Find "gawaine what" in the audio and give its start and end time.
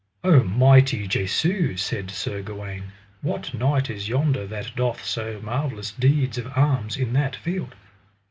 2.41-3.53